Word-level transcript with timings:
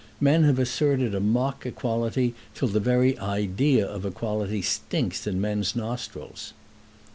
Men 0.19 0.45
have 0.45 0.57
asserted 0.57 1.13
a 1.13 1.19
mock 1.19 1.63
equality 1.63 2.33
till 2.55 2.67
the 2.69 2.79
very 2.79 3.15
idea 3.19 3.85
of 3.85 4.03
equality 4.03 4.63
stinks 4.63 5.27
in 5.27 5.39
men's 5.39 5.75
nostrils." 5.75 6.53